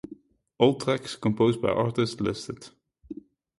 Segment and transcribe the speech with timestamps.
[0.57, 2.69] All tracks composed by artist listed.